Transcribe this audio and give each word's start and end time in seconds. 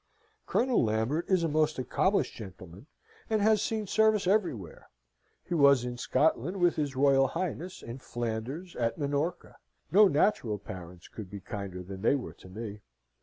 Colonel 0.47 0.83
Lambert 0.83 1.29
is 1.29 1.43
a 1.43 1.47
most 1.47 1.77
accomplished 1.77 2.33
gentleman, 2.33 2.87
and 3.29 3.39
has 3.39 3.61
seen 3.61 3.85
service 3.85 4.25
everywhere. 4.25 4.89
He 5.43 5.53
was 5.53 5.85
in 5.85 5.95
Scotland 5.95 6.57
with 6.57 6.75
his 6.75 6.95
Royal 6.95 7.27
Highness, 7.27 7.83
in 7.83 7.99
Flanders, 7.99 8.75
at 8.75 8.97
Minorca. 8.97 9.57
No 9.91 10.07
natural 10.07 10.57
parents 10.57 11.07
could 11.07 11.29
be 11.29 11.39
kinder 11.39 11.83
than 11.83 12.01
they 12.01 12.15
were 12.15 12.33
to 12.33 12.49
me. 12.49 12.81